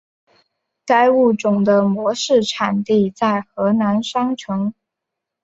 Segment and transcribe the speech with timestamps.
[0.83, 4.73] 该物种的模式产地在河南商城。